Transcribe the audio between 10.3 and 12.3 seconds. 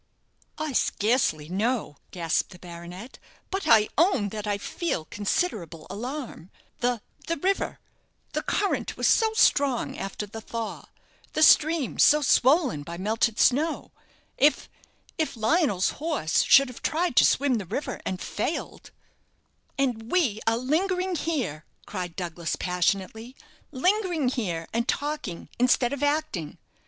thaw the stream so